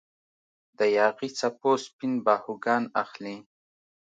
[0.77, 3.35] د یاغي څپو سپین باهوګان اخلي